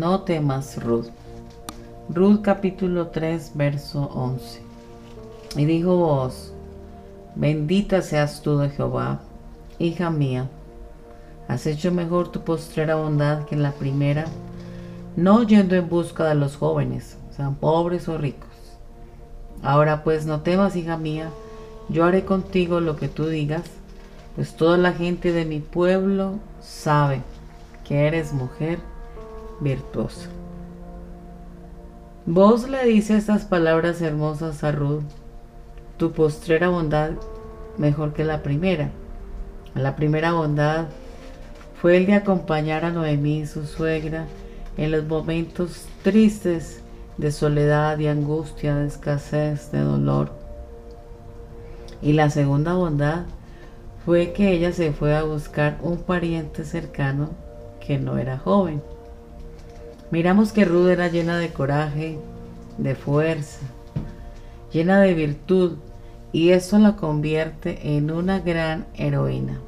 [0.00, 1.08] no temas, Ruth.
[2.08, 4.62] Ruth capítulo 3, verso 11.
[5.56, 6.54] Y dijo vos,
[7.34, 9.20] bendita seas tú de Jehová,
[9.78, 10.48] hija mía,
[11.48, 14.24] has hecho mejor tu postrera bondad que la primera,
[15.16, 18.48] no yendo en busca de los jóvenes, sean pobres o ricos.
[19.62, 21.28] Ahora pues no temas, hija mía,
[21.90, 23.64] yo haré contigo lo que tú digas,
[24.34, 27.20] pues toda la gente de mi pueblo sabe
[27.84, 28.78] que eres mujer
[29.60, 30.28] virtuosa.
[32.26, 35.04] Vos le dice estas palabras hermosas a Ruth,
[35.96, 37.12] tu postrera bondad
[37.78, 38.90] mejor que la primera.
[39.74, 40.86] La primera bondad
[41.80, 44.26] fue el de acompañar a Noemí su suegra
[44.76, 46.82] en los momentos tristes
[47.16, 50.32] de soledad y angustia, de escasez, de dolor.
[52.02, 53.24] Y la segunda bondad
[54.04, 57.30] fue que ella se fue a buscar un pariente cercano
[57.84, 58.82] que no era joven.
[60.10, 62.18] Miramos que Ruth era llena de coraje,
[62.78, 63.60] de fuerza,
[64.72, 65.76] llena de virtud,
[66.32, 69.60] y eso la convierte en una gran heroína.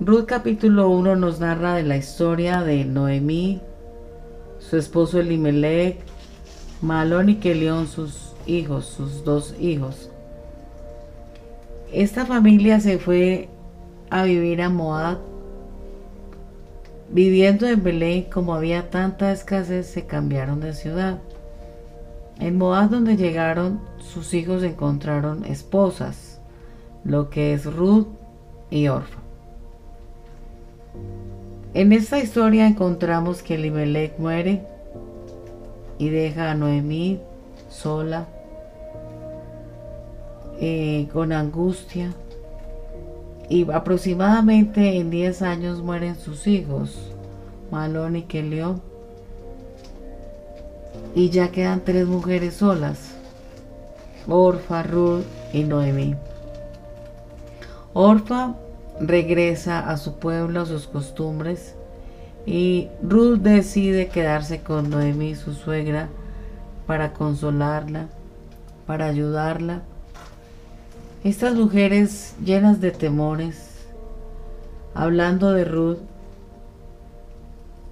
[0.00, 3.60] Ruth capítulo 1 nos narra de la historia de Noemí,
[4.58, 5.98] su esposo Elimelech,
[6.80, 10.10] Malón y Kelión, sus hijos, sus dos hijos.
[11.92, 13.48] Esta familia se fue
[14.10, 15.18] a vivir a Moab.
[17.18, 21.18] Viviendo en Belén, como había tanta escasez, se cambiaron de ciudad.
[22.38, 26.40] En Moab donde llegaron, sus hijos encontraron esposas,
[27.02, 28.06] lo que es Ruth
[28.70, 29.18] y Orfa.
[31.74, 34.62] En esta historia encontramos que Elimelech muere
[35.98, 37.20] y deja a Noemí
[37.68, 38.28] sola
[40.60, 42.12] eh, con angustia.
[43.48, 46.98] Y aproximadamente en 10 años mueren sus hijos,
[47.70, 48.82] Malón y Kelión.
[51.14, 53.14] Y ya quedan tres mujeres solas,
[54.26, 56.14] Orfa, Ruth y Noemí.
[57.94, 58.54] Orfa
[59.00, 61.74] regresa a su pueblo, a sus costumbres,
[62.44, 66.08] y Ruth decide quedarse con Noemí, su suegra,
[66.86, 68.08] para consolarla,
[68.86, 69.82] para ayudarla
[71.24, 73.86] estas mujeres llenas de temores,
[74.94, 75.98] hablando de Ruth,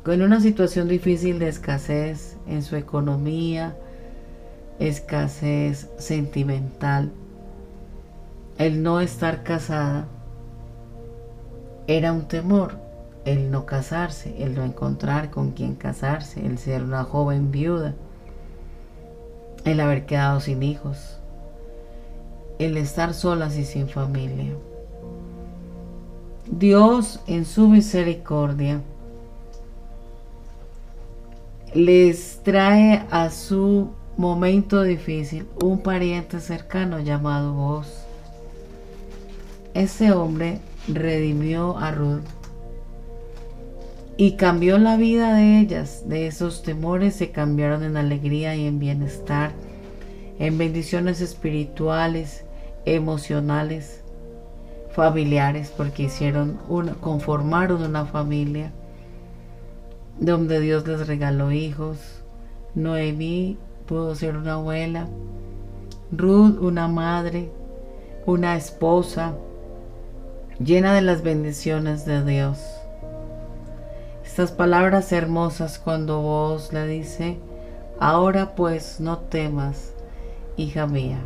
[0.04, 3.76] con una situación difícil de escasez en su economía,
[4.78, 7.10] escasez sentimental,
[8.58, 10.06] el no estar casada,
[11.88, 12.78] era un temor,
[13.24, 17.94] el no casarse, el no encontrar con quien casarse, el ser una joven viuda,
[19.64, 21.18] el haber quedado sin hijos
[22.58, 24.52] el estar solas y sin familia.
[26.50, 28.80] Dios en su misericordia
[31.74, 38.06] les trae a su momento difícil un pariente cercano llamado vos.
[39.74, 42.24] Ese hombre redimió a Ruth
[44.16, 46.04] y cambió la vida de ellas.
[46.08, 49.52] De esos temores se cambiaron en alegría y en bienestar,
[50.38, 52.45] en bendiciones espirituales,
[52.86, 54.02] emocionales,
[54.92, 58.72] familiares, porque hicieron una, conformaron una familia
[60.18, 61.98] donde Dios les regaló hijos.
[62.74, 65.06] Noemí pudo ser una abuela,
[66.10, 67.50] Ruth una madre,
[68.24, 69.34] una esposa,
[70.58, 72.58] llena de las bendiciones de Dios.
[74.24, 77.38] Estas palabras hermosas cuando vos le dice,
[77.98, 79.92] ahora pues no temas,
[80.56, 81.18] hija mía.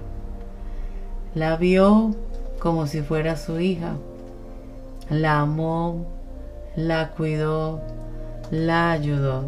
[1.35, 2.17] La vio
[2.59, 3.95] como si fuera su hija.
[5.09, 6.07] La amó,
[6.75, 7.81] la cuidó,
[8.51, 9.45] la ayudó.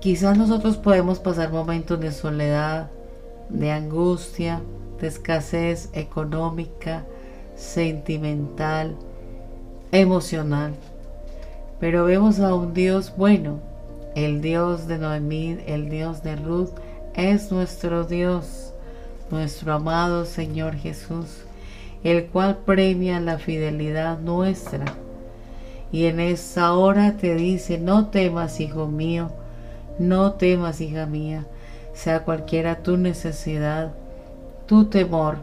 [0.00, 2.88] Quizás nosotros podemos pasar momentos de soledad,
[3.50, 4.62] de angustia,
[4.98, 7.04] de escasez económica,
[7.54, 8.96] sentimental,
[9.92, 10.72] emocional.
[11.80, 13.60] Pero vemos a un Dios bueno.
[14.14, 16.70] El Dios de Noemí, el Dios de Ruth,
[17.14, 18.71] es nuestro Dios
[19.32, 21.42] nuestro amado Señor Jesús,
[22.04, 24.84] el cual premia la fidelidad nuestra.
[25.90, 29.32] Y en esa hora te dice, no temas, hijo mío,
[29.98, 31.46] no temas, hija mía,
[31.94, 33.92] sea cualquiera tu necesidad,
[34.66, 35.38] tu temor.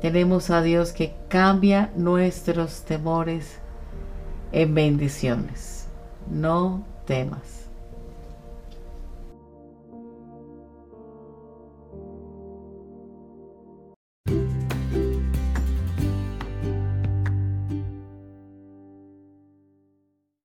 [0.00, 3.58] Tenemos a Dios que cambia nuestros temores
[4.52, 5.86] en bendiciones.
[6.30, 7.55] No temas.